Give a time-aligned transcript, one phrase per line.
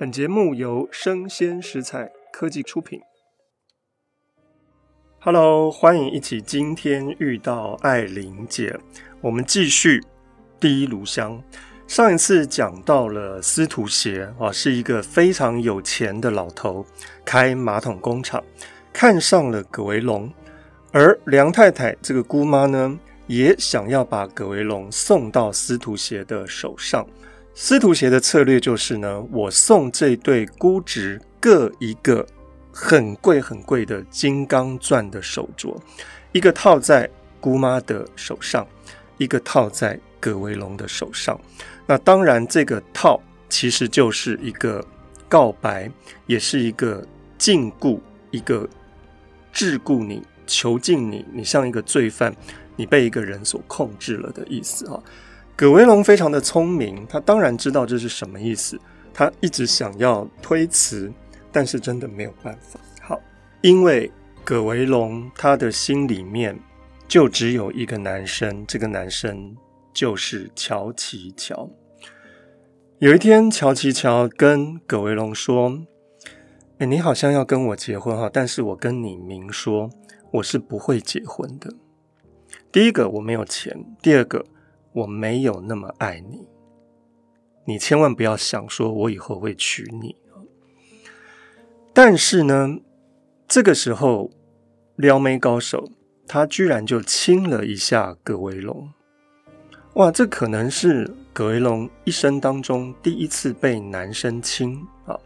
[0.00, 3.00] 本节目由生鲜食材科技出品。
[5.18, 8.78] Hello，欢迎一起今天遇到爱玲姐。
[9.20, 10.00] 我们继续
[10.60, 11.42] 第一炉香。
[11.88, 16.86] 上一次讲到了司徒协啊，是一个非常有钱的老头，
[17.24, 18.40] 开马桶工厂，
[18.92, 20.32] 看上了葛维龙。
[20.92, 22.96] 而梁太太这个姑妈呢，
[23.26, 27.04] 也想要把葛维龙送到司徒协的手上。
[27.60, 32.24] 司徒鞋的策略就是呢，我送这对估值各一个
[32.70, 35.76] 很贵很贵的金刚钻的手镯，
[36.30, 38.64] 一个套在姑妈的手上，
[39.16, 41.38] 一个套在葛维龙的手上。
[41.84, 44.82] 那当然，这个套其实就是一个
[45.28, 45.90] 告白，
[46.26, 47.04] 也是一个
[47.36, 47.98] 禁锢，
[48.30, 48.68] 一个
[49.52, 52.32] 桎梏你、囚禁你，你像一个罪犯，
[52.76, 55.02] 你被一个人所控制了的意思啊。
[55.58, 58.78] 葛维龙非常的聪明，他当然知道这是什么意思。
[59.12, 61.12] 他一直想要推辞，
[61.50, 62.78] 但是真的没有办法。
[63.00, 63.20] 好，
[63.60, 64.08] 因为
[64.44, 66.56] 葛维龙他的心里面
[67.08, 69.56] 就只有一个男生，这个男生
[69.92, 71.68] 就是乔琪乔。
[73.00, 75.76] 有一天，乔琪乔跟葛维龙说
[76.78, 79.90] ：“哎，你好像要跟我结婚哈，但是我跟你明说，
[80.34, 81.74] 我是不会结婚的。
[82.70, 84.44] 第一个，我没有钱；第二个。”
[84.92, 86.48] 我没有那么爱你，
[87.64, 90.16] 你千万不要想说我以后会娶你。
[91.92, 92.78] 但是呢，
[93.46, 94.30] 这个时候
[94.96, 95.90] 撩妹高手
[96.26, 98.92] 他居然就亲了一下葛维龙，
[99.94, 105.18] 哇，这可能是葛维龙一生当中第一次被男生亲啊！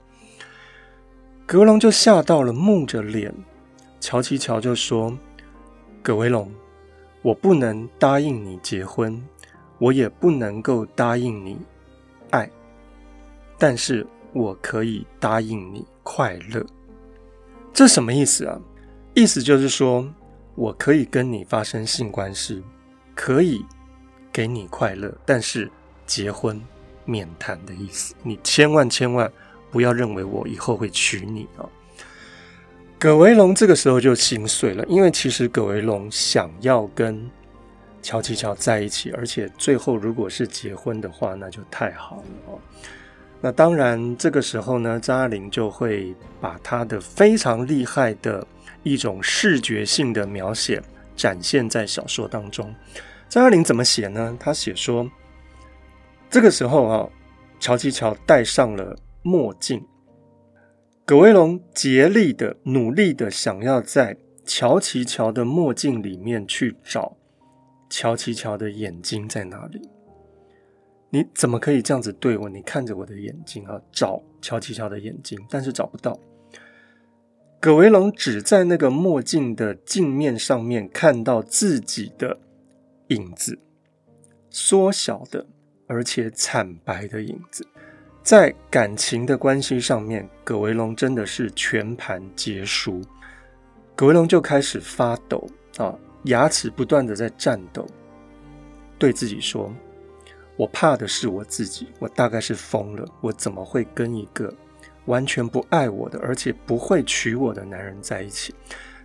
[1.47, 3.35] 葛维龙就吓到了，木着脸。
[4.01, 5.17] 乔琪乔就说
[6.03, 6.53] ：“葛维龙，
[7.23, 9.23] 我不能答应你结婚。”
[9.83, 11.59] 我也不能够答应你
[12.31, 12.49] 爱，
[13.59, 16.65] 但是我可以答应你快乐。
[17.75, 18.61] 这什么意思啊？
[19.13, 20.09] 意思就是说，
[20.55, 22.63] 我可以跟你发生性关系，
[23.17, 23.67] 可以
[24.33, 25.69] 给你快乐，但是
[26.07, 26.63] 结婚
[27.05, 28.15] 免谈的意思。
[28.23, 29.29] 你千万千万
[29.73, 31.67] 不要认为我以后会娶你啊！
[33.01, 37.29] 葛维龙这个时候就心碎了，因为其实葛维龙想要跟。
[38.03, 42.59] 乔琪乔在一起，而且最后如果是结婚的话，那就太好了哦。
[43.41, 48.47] 那当然，这个时候呢，张爱玲就会把她的非常厉害的
[48.83, 50.83] 一种视觉性的描写
[51.17, 52.75] 展现在小说当中。
[53.29, 54.37] 张爱玲怎么写呢？
[54.39, 55.11] 她写说，
[56.29, 57.09] 这个时候啊，
[57.59, 59.85] 乔琪乔戴上了墨镜，
[61.05, 67.17] 葛威龙竭力的、努力的想要在乔琪乔的墨镜里面去找。
[67.93, 69.79] 乔琪乔的眼睛在哪里？
[71.11, 72.49] 你怎么可以这样子对我？
[72.49, 76.19] 你看着我的眼睛啊，找乔琪乔的眼睛，但是找不到。
[77.61, 82.39] 葛维龙只在那个墨镜的镜面上面看到自己的
[83.09, 83.59] 影子，
[84.49, 85.47] 缩小的
[85.87, 87.67] 而且惨白的影子。
[88.23, 93.03] 在感情的关系上面，葛维龙真的是全盘皆输。
[93.95, 95.95] 葛维龙就开始发抖啊。
[96.25, 97.87] 牙齿不断的在颤抖，
[98.99, 99.73] 对自己说
[100.57, 103.05] ：“我怕的是我自己，我大概是疯了。
[103.21, 104.53] 我怎么会跟一个
[105.07, 108.55] 完全不爱我的，而且不会娶我的男人在一起？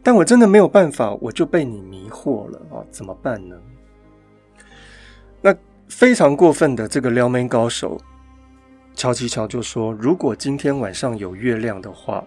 [0.03, 2.85] 但我真的没有办法，我就被你迷惑了啊！
[2.91, 3.59] 怎么办呢？”
[5.41, 5.55] 那
[5.87, 7.99] 非常过分的这个撩妹高手
[8.93, 12.23] 乔琪乔就说：“如果今天晚上有月亮的话，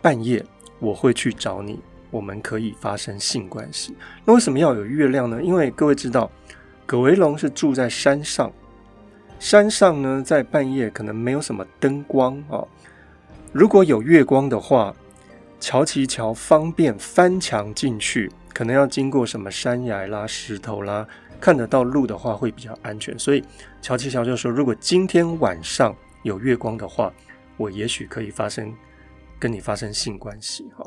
[0.00, 0.44] 半夜
[0.78, 1.80] 我会去找你。”
[2.10, 3.94] 我们可以发生性关系。
[4.24, 5.42] 那为什么要有月亮呢？
[5.42, 6.30] 因为各位知道，
[6.84, 8.52] 葛维龙是住在山上，
[9.38, 12.64] 山上呢，在半夜可能没有什么灯光啊。
[13.52, 14.94] 如果有月光的话，
[15.58, 21.06] 乔琪乔方便翻墙进去，可能要经过什么山崖啦、石头啦，
[21.40, 23.18] 看得到路的话会比较安全。
[23.18, 23.42] 所以
[23.80, 27.12] 乔琪乔就说：“如果今天晚上有月光的话，
[27.56, 28.74] 我也许可以发生
[29.38, 30.84] 跟你发生性关系。”哈。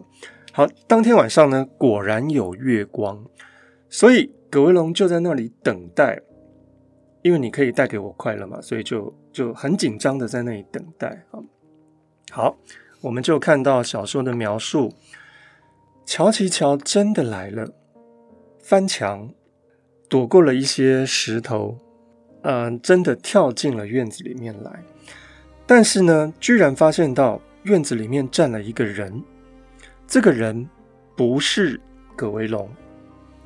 [0.51, 3.23] 好，当天晚上呢，果然有月光，
[3.87, 6.21] 所以葛维龙就在那里等待，
[7.21, 11.39] 因为你可以带给我快乐嘛，所以就就很紧张的在那里等待啊。
[12.31, 12.57] 好，
[13.01, 14.91] 我们就看到小说的描述，
[16.03, 17.71] 乔琪乔真的来了，
[18.59, 19.31] 翻墙
[20.09, 21.77] 躲过了一些石头，
[22.41, 24.83] 嗯、真的跳进了院子里面来，
[25.67, 29.23] 但是呢，居然发现到院子里面站了一个人。
[30.09, 30.67] 这个人
[31.15, 31.79] 不是
[32.15, 32.67] 葛维龙，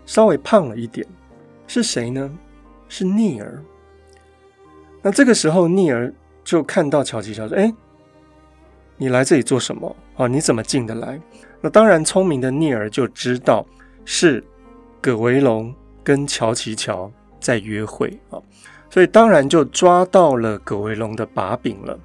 [0.06, 1.06] 稍微胖了一点，
[1.68, 2.32] 是谁呢？
[2.88, 3.62] 是逆儿。
[5.02, 7.70] 那这个时候，逆儿就看到乔琪乔说：“哎，
[8.96, 9.94] 你来这里做什么？
[10.16, 11.20] 啊，你怎么进得来？
[11.60, 13.66] 那当然，聪明的聂儿就知道
[14.06, 14.42] 是
[15.02, 17.12] 葛维龙跟乔琪乔
[17.42, 18.40] 在约会啊，
[18.90, 22.00] 所以当然就抓到了葛维龙的把柄了。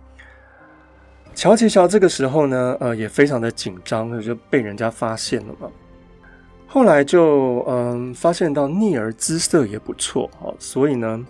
[1.38, 5.70] 乔琪乔这个时候呢，呃，也非常的紧张，就被人家发现了嘛。
[6.67, 11.25] 后来就嗯、发现到逆儿姿色也不错啊，所以呢，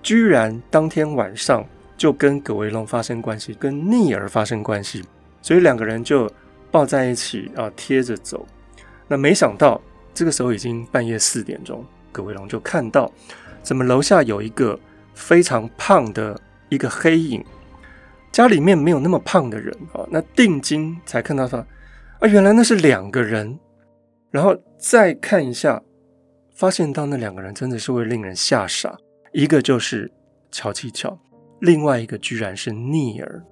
[0.00, 1.66] 居然当天晚上
[1.96, 5.04] 就跟葛维龙发生关系，跟逆儿发生关系，
[5.42, 6.30] 所以两个人就
[6.70, 8.46] 抱在一起啊，贴着走。
[9.08, 9.80] 那没想到
[10.14, 13.10] 这个时候已经半夜四点钟，葛维龙就看到
[13.60, 14.78] 怎么楼下有一个
[15.14, 17.44] 非常胖的一个黑影。
[18.30, 21.58] 家里面没有那么胖的人啊，那定睛才看到他
[22.20, 23.58] 啊，原来那是两个人，
[24.30, 25.82] 然后再看一下，
[26.54, 28.96] 发现到那两个人真的是会令人吓傻，
[29.32, 30.12] 一个就是
[30.52, 31.18] 乔七乔，
[31.60, 33.44] 另外一个居然是聂儿。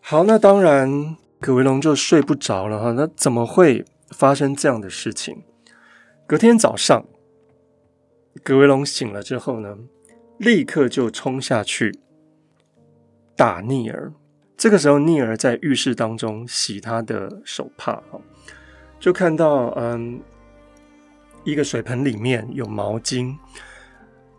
[0.00, 5.42] 好，那当然葛维龙就睡不着了哈，那怎么会发生这样的事情？
[6.26, 7.06] 隔天早上，
[8.44, 9.76] 葛维龙醒了之后呢，
[10.38, 11.98] 立刻就冲下去。
[13.36, 14.12] 打聂儿，
[14.56, 18.00] 这个时候聂儿在浴室当中洗她的手帕，
[19.00, 20.20] 就看到嗯，
[21.44, 23.36] 一个水盆里面有毛巾，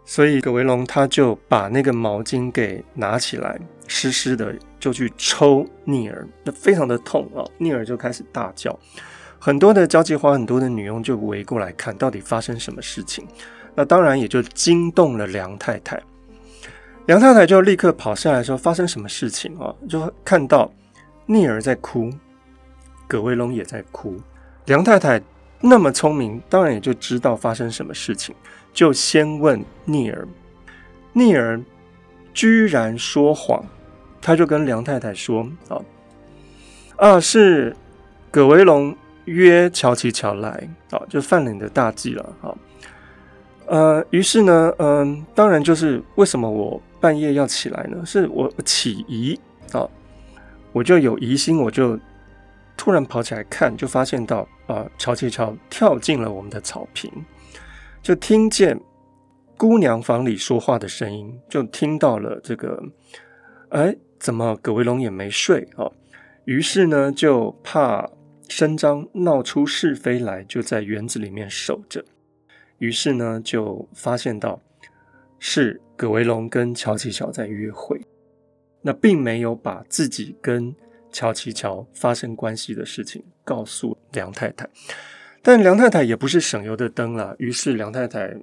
[0.05, 8.77] 所以葛维龙他就把那个毛巾给拿起来，湿湿的就去抽聂儿，那非常的痛啊，聂儿就开始大叫，
[9.39, 13.27] 很多的交际花，很多的女佣就围过来看到底发生什么事情，
[13.75, 16.01] 那当然也就惊动了梁太太。
[17.05, 20.71] 梁太太就立刻跑下来说：“发生什么事情啊？”就看到
[21.25, 22.09] 聂儿在哭，
[23.07, 24.17] 葛维龙也在哭。
[24.67, 25.21] 梁太太
[25.59, 28.33] 那么聪明，当然也就知道发生什么事情，
[28.71, 30.25] 就先问聂儿。
[31.11, 31.61] 聂儿
[32.33, 33.61] 居然说谎，
[34.21, 35.81] 他就跟梁太太说：“啊
[36.95, 37.75] 啊，是
[38.31, 38.95] 葛维龙
[39.25, 40.49] 约乔琪乔来
[40.89, 42.55] 啊，就犯了你的大忌了。”啊，
[43.67, 46.81] 呃，于是呢，嗯、当然就是为什么我。
[47.03, 49.37] 半夜要起来呢，是我起疑
[49.73, 49.85] 啊，
[50.71, 51.99] 我就有疑心，我就
[52.77, 57.11] 突然跑起来看，就发现到啊，乔琪乔跳进了我们的草坪，
[58.01, 58.79] 就听见
[59.57, 62.81] 姑娘房里说话的声音，就听到了这个，
[63.71, 65.91] 哎，怎么葛维龙也没睡啊？
[66.45, 68.09] 于是呢，就怕
[68.47, 72.05] 声张闹出是非来，就在园子里面守着。
[72.77, 74.61] 于是呢，就发现到
[75.37, 75.81] 是。
[75.95, 78.01] 葛维龙跟乔琪乔在约会，
[78.81, 80.75] 那并没有把自己跟
[81.11, 84.67] 乔琪乔发生关系的事情告诉梁太太，
[85.41, 87.35] 但梁太太也不是省油的灯了。
[87.37, 88.35] 于是梁太太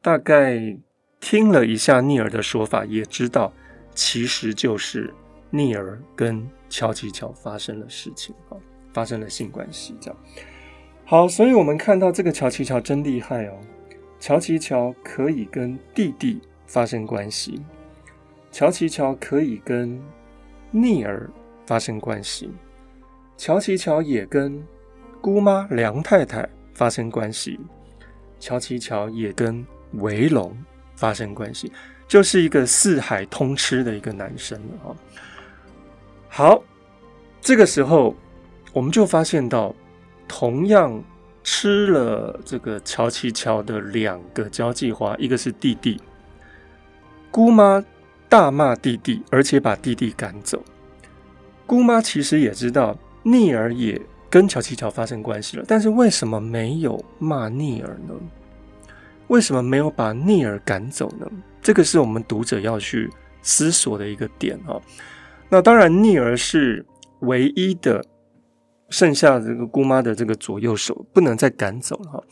[0.00, 0.76] 大概
[1.20, 3.52] 听了一下聂儿的说法，也知道
[3.94, 5.12] 其实就是
[5.50, 8.56] 聂儿跟乔琪乔发生了事情啊，
[8.92, 10.18] 发生了性关系这样。
[11.04, 13.60] 好，所以我们看到这个乔琪乔真厉害哦，
[14.18, 16.40] 乔琪乔可以跟弟弟。
[16.66, 17.60] 发生关系，
[18.50, 20.00] 乔琪乔可以跟
[20.70, 21.30] 逆儿
[21.66, 22.50] 发生关系，
[23.36, 24.62] 乔琪乔也跟
[25.20, 27.58] 姑妈梁太太发生关系，
[28.40, 30.56] 乔琪乔也跟维龙
[30.96, 31.72] 发生关系，
[32.08, 34.90] 就是一个四海通吃的一个男生啊。
[36.28, 36.62] 好，
[37.40, 38.14] 这个时候
[38.72, 39.74] 我们就发现到，
[40.26, 41.02] 同样
[41.44, 46.00] 吃了这个乔琪乔的两个交际花，一个是弟弟。
[47.34, 47.84] 姑妈
[48.28, 50.62] 大骂弟弟，而且把弟弟赶走。
[51.66, 54.00] 姑妈其实也知道逆儿也
[54.30, 58.14] 跟乔七乔发生关系了，但是为什么没有骂逆儿呢？
[59.26, 61.28] 为什么没有把逆儿赶走呢？
[61.60, 63.10] 这个是我们读者要去
[63.42, 64.80] 思索的一个点啊。
[65.48, 66.86] 那当然，逆儿是
[67.22, 68.00] 唯一的
[68.90, 72.22] 剩下这个姑妈的这个左右手，不能再赶走了哈。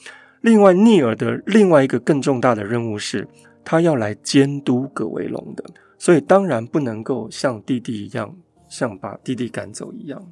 [0.43, 3.27] 另外，逆儿的另外一个更重大的任务是。
[3.65, 5.65] 他要来监督葛维龙的，
[5.99, 8.35] 所以当然不能够像弟弟一样，
[8.69, 10.23] 像把弟弟赶走一样。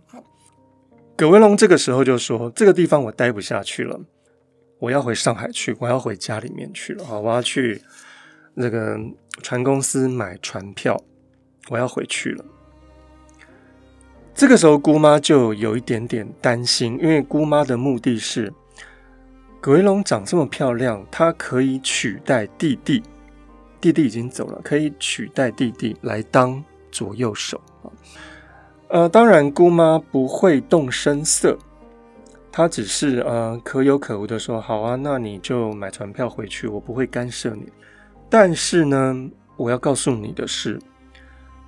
[1.17, 4.01] 葛维龙这个时候就说：“这个地方我待不下去了，
[4.79, 7.19] 我要回上海去，我要回家里面去了啊！
[7.19, 7.83] 我要去
[8.55, 8.99] 那个
[9.43, 10.99] 船公司买船票，
[11.69, 12.45] 我要回去了。”
[14.35, 18.51] 这个时候姑妈就有一点点担心，因为姑妈的目的是
[19.61, 23.03] 葛维龙长这么漂亮，她可以取代弟弟。
[23.81, 27.91] 弟弟已经走了，可以取代弟弟来当左右手啊。
[28.89, 31.57] 呃，当然姑妈不会动声色，
[32.53, 37.69] 她只是呃可有可无的说：“好啊，那你就买船票回去，我不会干涉你。”
[38.29, 40.79] 但是呢，我要告诉你的是，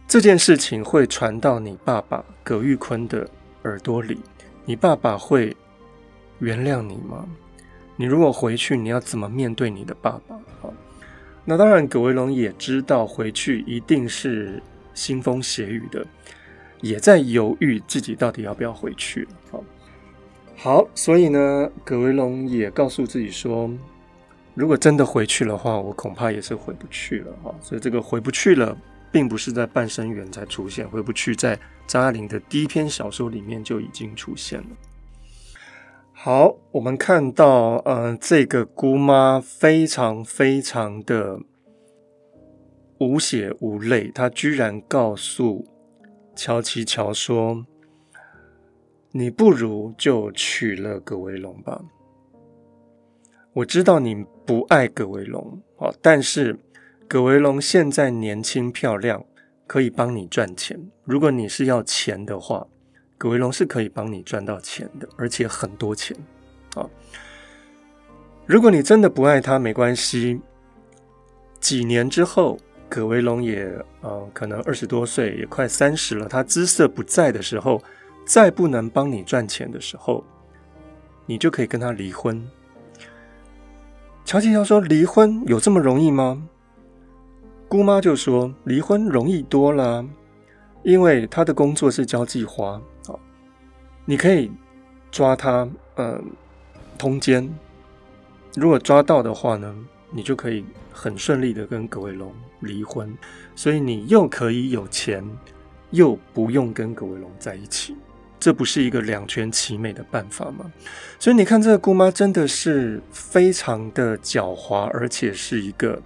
[0.06, 3.26] 这件事情会传到你爸爸葛玉坤的
[3.62, 4.20] 耳朵里，
[4.64, 5.56] 你爸爸会
[6.40, 7.24] 原谅你吗？
[7.96, 10.36] 你如果回去，你要怎么面对你的爸爸？
[11.44, 14.62] 那当然，葛维龙也知道回去一定是
[14.94, 16.06] 腥风血雨的，
[16.80, 19.26] 也在犹豫自己到底要不要回去。
[19.50, 19.64] 好，
[20.56, 23.68] 好，所以呢，葛维龙也告诉自己说，
[24.54, 27.32] 如果真的回去的话，我恐怕也是回不去了。
[27.42, 28.76] 哈，所以这个回不去了，
[29.10, 31.58] 并不是在半生缘才出现，回不去在
[31.88, 34.66] 张爱玲的第一篇小说里面就已经出现了。
[36.24, 41.40] 好，我们看到，呃，这个姑妈非常非常的
[42.98, 45.66] 无血无泪，她居然告诉
[46.36, 47.66] 乔琪乔说
[49.10, 51.82] ：“你不如就娶了葛维龙吧。
[53.54, 56.56] 我知道你不爱葛维龙，啊，但是
[57.08, 59.24] 葛维龙现在年轻漂亮，
[59.66, 60.88] 可以帮你赚钱。
[61.02, 62.68] 如果你是要钱的话。”
[63.22, 66.16] 葛维龙是可以帮你赚到钱的，而且很多钱
[66.74, 66.84] 啊！
[68.46, 70.40] 如果你真的不爱他，没关系。
[71.60, 76.26] 几年之后，葛维龙也呃，可能二十多岁，也快三十了。
[76.26, 77.80] 他姿色不在的时候，
[78.26, 80.24] 再不能帮你赚钱的时候，
[81.24, 82.44] 你就可以跟他离婚。
[84.24, 86.42] 乔吉乔说：“离婚有这么容易吗？”
[87.70, 90.04] 姑妈就说：“离婚容易多了，
[90.82, 92.82] 因为他的工作是交际花。”
[94.04, 94.50] 你可以
[95.10, 96.20] 抓他，呃，
[96.98, 97.48] 通奸。
[98.54, 99.74] 如果抓到的话呢，
[100.10, 103.16] 你就可以很顺利的跟葛伟龙离婚。
[103.54, 105.24] 所以你又可以有钱，
[105.90, 107.94] 又不用跟葛伟龙在一起，
[108.40, 110.70] 这不是一个两全其美的办法吗？
[111.18, 116.00] 所以你看，这个姑妈真的是非常的狡猾，而且是一个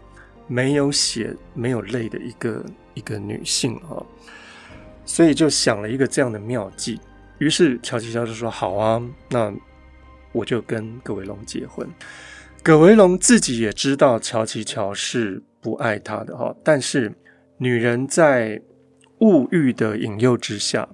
[0.47, 4.03] 没有血、没有泪的一个一个女性啊。
[5.05, 7.01] 所以就想了一个这样的妙计。
[7.39, 9.53] 于是乔琪乔就说：“好啊，那
[10.33, 11.89] 我就跟葛维龙结婚。”
[12.63, 17.15] 葛维龙自己也知道乔琪乔是不爱他的哈，但是
[17.59, 18.61] 女人在
[19.21, 20.89] 物欲的引诱之下，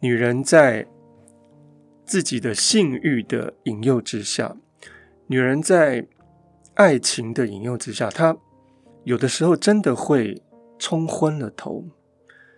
[0.00, 0.86] 女人在
[2.04, 4.56] 自己的性欲的引诱之下，
[5.26, 6.06] 女人在
[6.74, 8.36] 爱情的引诱之下，她
[9.04, 10.42] 有的时候真的会
[10.78, 11.84] 冲昏了头，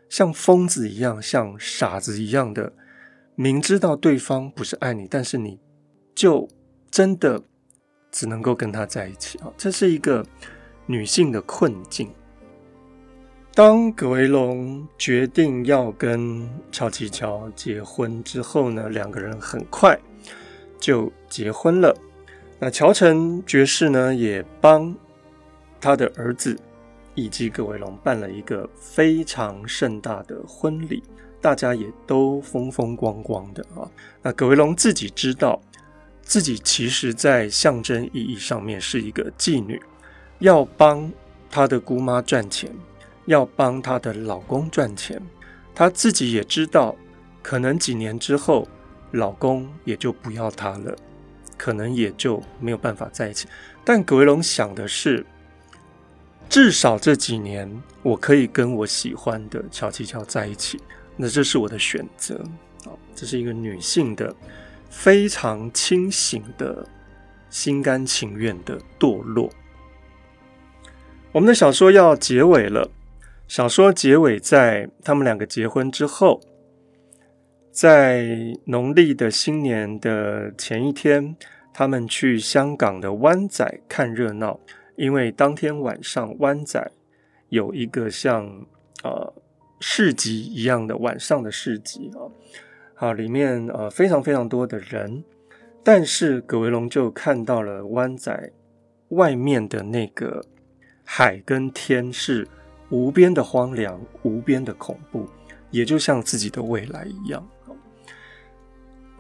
[0.09, 2.73] 像疯子一样，像傻子一样的。
[3.40, 5.61] 明知道对方不是爱你，但是你
[6.12, 6.49] 就
[6.90, 7.40] 真的
[8.11, 9.47] 只能够跟他在一起啊！
[9.57, 10.26] 这是一个
[10.87, 12.11] 女性的困境。
[13.54, 19.97] 当葛维龙决定要跟乔琪乔结婚之后呢，两个人很快
[20.80, 21.97] 就结婚了。
[22.59, 24.92] 那乔成爵士呢，也帮
[25.80, 26.59] 他的儿子
[27.14, 31.04] 以及葛维龙办了一个非常盛大的婚礼。
[31.40, 33.88] 大家也都风风光光的啊。
[34.23, 35.61] 那葛维龙自己知道，
[36.23, 39.80] 自己其实在象征意义上面是一个妓女，
[40.40, 41.11] 要帮
[41.50, 42.71] 她的姑妈赚钱，
[43.26, 45.21] 要帮她的老公赚钱。
[45.75, 46.95] 她自己也知道，
[47.42, 48.66] 可能几年之后，
[49.12, 50.95] 老公也就不要她了，
[51.57, 53.47] 可能也就没有办法在一起。
[53.85, 55.25] 但葛维龙想的是，
[56.49, 57.71] 至少这几年，
[58.02, 60.80] 我可以跟我喜欢的乔琪乔在一起。
[61.21, 62.37] 那这是我的选择
[62.85, 64.33] 啊，这是一个女性的
[64.89, 66.89] 非常清醒的、
[67.51, 69.51] 心甘情愿的堕落。
[71.33, 72.89] 我们的小说要结尾了，
[73.49, 76.41] 小说结尾在他们两个结婚之后，
[77.73, 81.37] 在农历的新年的前一天，
[81.75, 84.61] 他们去香港的湾仔看热闹，
[84.95, 86.93] 因为当天晚上湾仔
[87.49, 88.65] 有一个像
[89.03, 89.35] 呃。
[89.81, 92.27] 市集一样的晚上的市集啊，
[92.95, 95.23] 好，里面呃非常非常多的人，
[95.85, 98.53] 但是葛维龙就看到了湾仔
[99.11, 100.45] 外面的那个
[101.05, 102.47] 海跟天是
[102.91, 105.29] 无边的荒凉，无边的恐怖，
[105.71, 107.49] 也就像自己的未来一样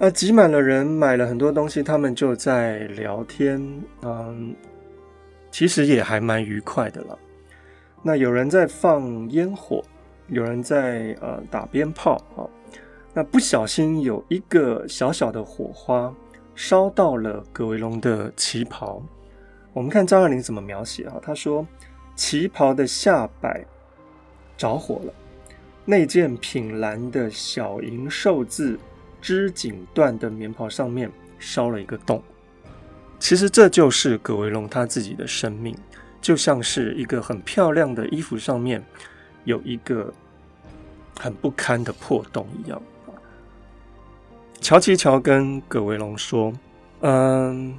[0.00, 3.60] 啊，挤满了人，买了很多东西，他们就在聊天，
[4.02, 4.54] 嗯，
[5.52, 7.16] 其实也还蛮愉快的了。
[8.02, 9.84] 那有人在放烟火。
[10.28, 12.44] 有人在呃打鞭炮啊，
[13.14, 16.14] 那不小心有一个小小的火花
[16.54, 19.02] 烧到了葛维龙的旗袍。
[19.72, 21.16] 我们看张爱玲怎么描写啊？
[21.22, 21.66] 她说
[22.14, 23.64] 旗袍的下摆
[24.56, 25.12] 着火了，
[25.84, 28.78] 那件品蓝的小银寿字
[29.22, 32.22] 织锦缎的棉袍上面烧了一个洞。
[33.18, 35.74] 其实这就是葛维龙他自己的生命，
[36.20, 38.84] 就像是一个很漂亮的衣服上面。
[39.48, 40.12] 有一个
[41.18, 42.80] 很不堪的破洞一样。
[44.60, 46.52] 乔琪乔跟葛维龙说
[47.00, 47.74] ：“嗯，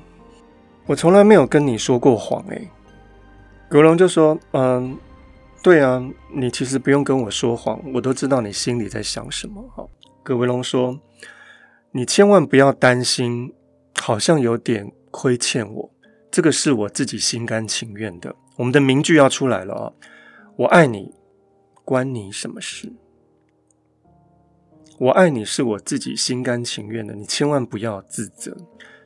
[0.87, 2.59] 我从来没有跟你说过谎。”哎，
[3.69, 4.97] 葛维龙就说：“嗯，
[5.61, 9.85] 对啊，你其实不用跟我说谎，我都知道你心里在想什么。”哈，
[10.23, 10.99] 葛维龙说
[11.91, 13.53] ：“你千万不要担心，
[13.99, 15.91] 好像有点亏欠我，
[16.31, 18.35] 这个是我自己心甘情愿的。
[18.55, 19.93] 我们的名句要出来了啊！
[20.55, 21.13] 我爱你，
[21.89, 22.93] 关你什么事？”
[24.99, 28.55] 我爱你是我自己心甘情愿的，你千万不要自责，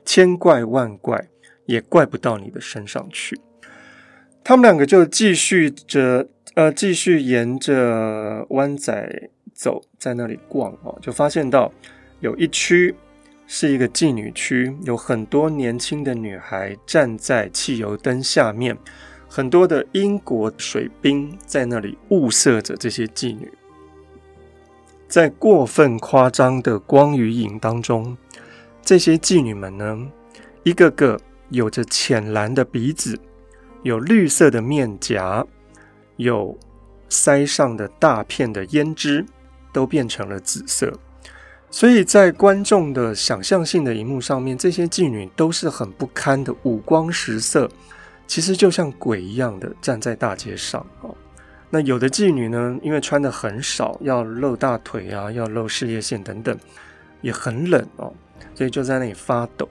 [0.04, 1.30] 千怪万怪
[1.66, 3.40] 也怪不到你的身上去。
[4.44, 11.72] 他们两个就继续着，呃，继续沿着湾仔走，在那里逛哦，就发现到
[12.20, 12.94] 有一区
[13.48, 18.78] 是一个妓女区，有很多年轻的女孩站在汽油灯下面，
[19.36, 23.52] 很多的英国水兵在那里物色着这些妓女。
[25.08, 28.16] 在过分夸张的光与影当中，
[28.84, 29.98] 这些妓女们呢，
[30.62, 33.20] 一个个有着浅蓝的鼻子，
[33.82, 35.44] 有绿色的面颊，
[36.18, 36.56] 有
[37.10, 39.26] 腮上的大片的胭脂，
[39.72, 40.94] 都变成了紫色。
[41.72, 47.68] 所以在观众的想象性的荧幕上面，这些妓女都是很不堪的，五光十色，
[48.28, 51.10] 其实就像鬼一样的站在大街上啊。
[51.70, 56.56] 那有的妓女呢，因为穿的很少，要露大腿啊，要露事业线等等，
[57.22, 58.14] 也很冷哦，
[58.54, 59.68] 所以就在那里发抖。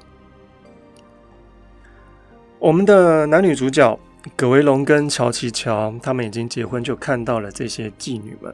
[2.59, 3.99] 我们的男女主角
[4.35, 8.53] 葛维龙跟乔琪乔，他们已经结婚，就看到了这些妓女们。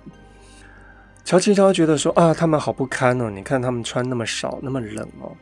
[1.25, 5.33] 乔琪乔觉得说啊，他们好不堪哦，你看他们穿那么少，那么冷哦。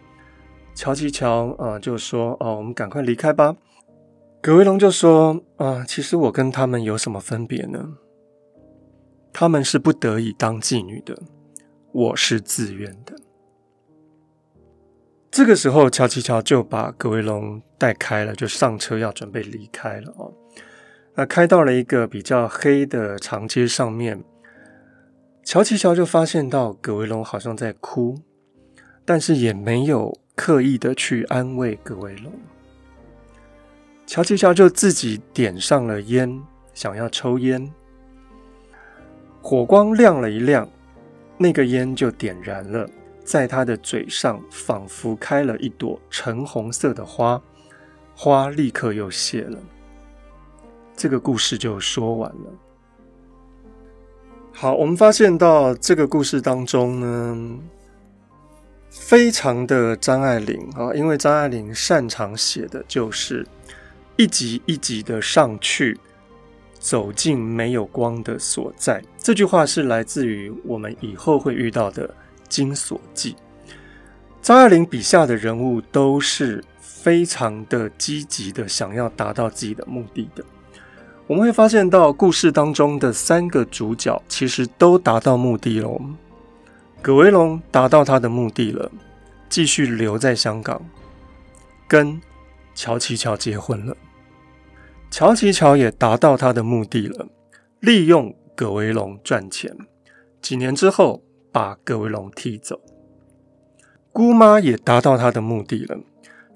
[0.75, 3.55] 乔琪乔啊，就说哦，我们赶快离开吧。
[4.47, 7.95] 葛维龙就说：“啊，其实我跟他们有什么分别呢？
[9.33, 11.21] 他们是不得已当妓女的，
[11.91, 13.17] 我是自愿的。”
[15.33, 20.33] 这个时候，乔琪乔就把葛维龙带开了，就上车要准备离开了哦。
[21.17, 24.23] 那开到了一个比较黑的长街上面，
[25.43, 28.21] 乔琪乔就发现到葛维龙好像在哭，
[29.05, 32.33] 但是也没有刻意的去安慰葛维龙。
[34.07, 36.41] 乔琪乔就自己点上了烟，
[36.73, 37.69] 想要抽烟。
[39.43, 40.69] 火光亮了一亮，
[41.37, 42.89] 那个烟就点燃了，
[43.25, 47.43] 在他的嘴上仿佛开了一朵橙红色的花，
[48.15, 49.59] 花立刻又谢了。
[50.97, 52.53] 这个故事就说完了。
[54.53, 57.59] 好，我们发现到这个故事当中呢，
[58.89, 63.45] 非常的张爱玲啊，因为张爱玲擅长写的就是。
[64.19, 66.01] 一集一集的上去，
[66.79, 69.03] 走进没有光的所在。
[69.19, 72.09] 这句话是来自于我们以后会遇到的
[72.49, 73.33] 《金锁记》。
[74.41, 80.43] 张爱玲笔下的人物都是非常的积极的，想要达到自己的目的的。
[81.27, 86.01] 我们会发现到故事当中的三个主角其实都达到目的了。
[87.03, 88.91] 葛维龙达到他的目的了，
[89.51, 90.81] 继续留在香港，
[91.87, 92.19] 跟
[92.75, 93.95] 乔琪乔结婚了。
[95.11, 97.29] 乔琪乔也达到他的目的了，
[97.81, 99.75] 利用葛维龙赚钱。
[100.43, 102.81] 几年之后，把葛维龙踢走。
[104.13, 105.99] 姑妈也达到他的目的了。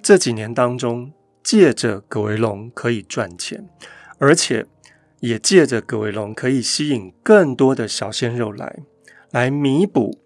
[0.02, 3.68] 这几年当中，借着葛维龙可以赚钱，
[4.18, 4.66] 而且
[5.20, 8.80] 也借着葛维龙可以吸引更多的小鲜肉来，
[9.30, 10.18] 来弥补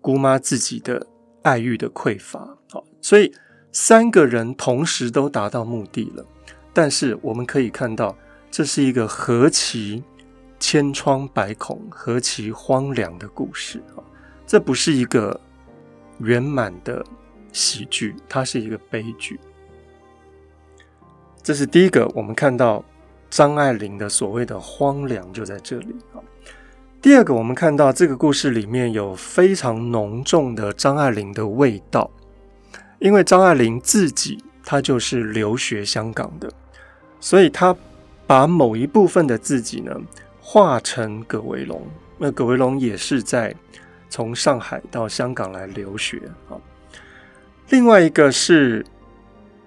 [0.00, 1.06] 姑妈自己的
[1.42, 2.58] 爱欲的匮乏。
[2.70, 3.32] 好，所以
[3.72, 6.24] 三个人同时都达到目的了。
[6.72, 8.16] 但是我们可以看到，
[8.50, 10.02] 这是一个何其
[10.58, 14.00] 千疮百孔、何其荒凉的故事啊！
[14.46, 15.38] 这不是一个
[16.18, 17.04] 圆满的
[17.52, 19.38] 喜剧，它是一个悲剧。
[21.42, 22.84] 这是第一个，我们看到
[23.28, 26.20] 张爱玲的所谓的荒凉就在这里啊。
[27.00, 32.10] 第二个，我们看到这个故事里面有非常浓重的张爱玲的味道，
[32.98, 36.52] 因为张爱玲自己她就是留学香港的。
[37.22, 37.74] 所以他
[38.26, 39.96] 把某一部分的自己呢，
[40.40, 41.80] 化成葛维龙。
[42.18, 43.54] 那葛维龙也是在
[44.10, 46.58] 从上海到香港来留学啊。
[47.70, 48.84] 另外一个是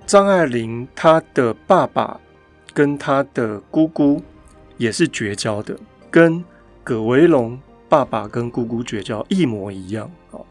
[0.06, 2.20] 张爱玲，她的爸爸
[2.74, 4.22] 跟她的姑姑
[4.76, 5.80] 也是绝交的，
[6.12, 6.44] 跟
[6.84, 10.44] 葛维龙爸爸跟姑姑绝交一模一样啊。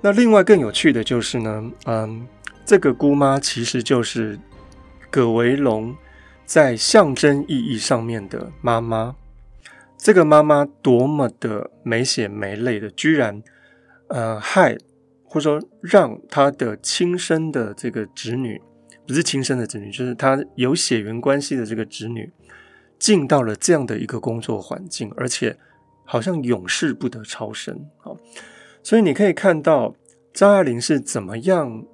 [0.00, 2.24] 那另外更有趣的就是呢，嗯，
[2.64, 4.38] 这个姑妈其实就是。
[5.16, 5.96] 葛维龙
[6.44, 9.16] 在象征意义上面的妈妈，
[9.96, 13.42] 这个妈妈多么的没血没泪的，居然
[14.08, 14.76] 呃害
[15.24, 18.60] 或者说让她的亲生的这个侄女，
[19.06, 22.30] 不是亲生的侄女，就是她有血缘关系的这个侄女，
[22.98, 25.56] 进到了这样的一个工作环境，而且
[26.04, 28.12] 好像永世不得超生啊！
[28.82, 29.94] 所以你可以看到
[30.34, 31.86] 张爱玲是怎么样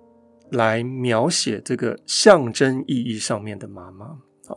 [0.52, 4.06] 来描写这个象征意义上面的妈妈
[4.46, 4.56] 啊。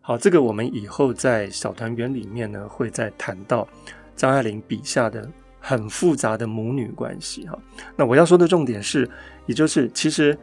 [0.00, 3.68] 好，这个我们以后在小团圆里面呢会再谈到
[4.16, 7.58] 张爱玲笔下的很复杂的母女关系哈。
[7.94, 9.08] 那我要说的重点是，
[9.46, 10.36] 也就是其实。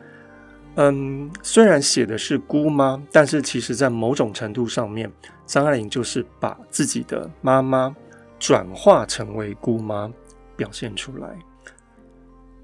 [0.75, 5.07] 嗯，虽然写的是姑妈，但是其实在某种程度上面，
[5.45, 7.95] 张爱玲就是把自己的妈妈
[8.39, 10.11] 转化成为姑妈
[10.57, 11.37] 表现出来。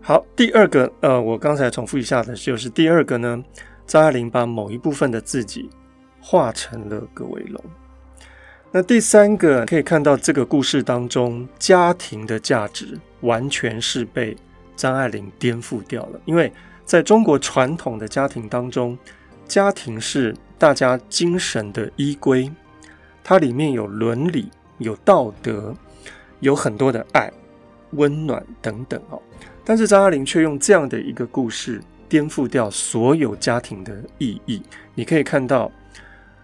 [0.10, 3.44] 好，第二个，呃，我刚才重复一下的就是第二个呢，
[3.86, 5.70] 张爱玲把某一部分的自己
[6.20, 7.64] 化成了葛维龙。
[8.72, 14.36] 那第三个可以看到，这个故事当中家庭的价值完全是被
[14.76, 16.52] 张爱玲颠覆掉了，因为。
[16.86, 18.98] 在中国传统的家庭当中，
[19.48, 22.52] 家庭是大家精神的依归，
[23.24, 25.76] 它里面有伦理、有道德，
[26.40, 27.32] 有很多的爱、
[27.92, 29.22] 温暖等等哦。
[29.70, 34.64] 但是张爱玲却用这样的一个故事颠覆掉所有家庭的意义。
[34.96, 35.72] 你可以看到，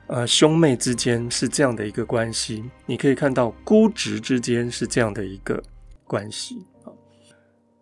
[0.06, 5.60] 呃，兄妹之间是这样的一个关系；你可以看到姑侄之间是这样的一个
[6.06, 6.68] 关系。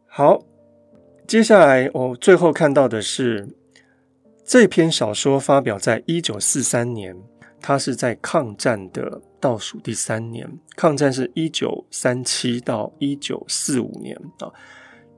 [0.08, 0.46] 好。
[1.28, 3.50] 接下来，我最后看到的是
[4.46, 7.18] 这篇小说发表在一九四三年，
[7.60, 10.50] 它是在抗战的倒数第三年。
[10.78, 14.48] 抗战是一九三七到一九四五年啊，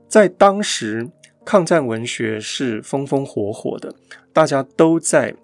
[0.08, 1.10] 在当时，
[1.44, 3.94] 抗战文学是风风火火的，
[4.32, 5.34] 大家都在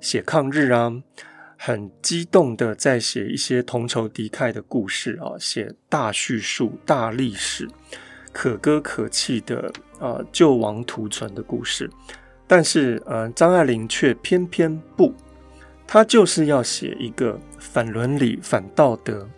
[0.00, 0.92] 写抗日啊，
[1.56, 7.68] 很激动的在写一些同仇敌忾的故事啊，写大叙述、大历史。
[8.32, 11.90] 可歌可泣的啊，救亡图存的故事，
[12.46, 15.12] 但是呃，张爱玲却偏偏不，
[15.84, 19.28] 她就是要写一个反伦理、反道德、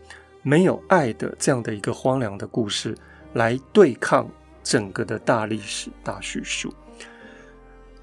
[0.42, 2.95] 没有爱的这样的一个荒凉的故事，
[3.33, 4.29] 来对抗
[4.62, 6.72] 整个的大历史、大叙述。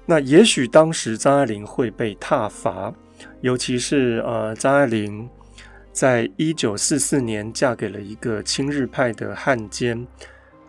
[0.06, 2.92] 那也许当时张爱玲会被挞伐，
[3.40, 5.28] 尤其是呃，张爱玲
[5.92, 10.06] 在一九四四年嫁给了一个亲日派的汉奸。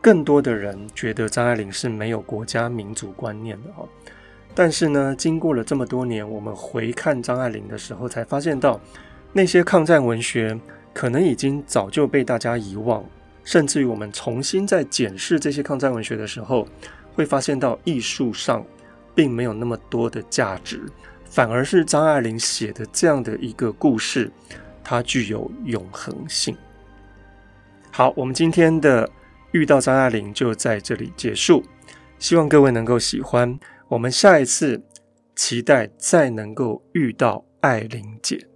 [0.04, 3.88] 更多的人觉得张爱玲是没有国家民族观念的哈，
[4.56, 8.82] 但是呢，经过了这么多年，我们回看张爱玲的时候，才发现到
[9.32, 10.60] 那些抗战文学
[10.92, 13.06] 可能已经早就被大家遗忘，
[13.44, 16.68] 甚至于我们重新在检视这些抗战文学的时候，
[17.14, 18.66] 会发现到艺术上
[19.14, 20.82] 并没有那么多的价值，
[21.26, 24.32] 反而是张爱玲写的这样的一个故事，
[24.84, 26.56] 它具有永恒性。
[27.92, 29.10] 好，我们今天的。
[29.54, 31.62] 遇到张爱玲就在这里结束，
[32.20, 33.60] 希望各位能够喜欢。
[33.90, 34.82] 我们下一次
[35.36, 38.51] 期待再能够遇到爱玲姐。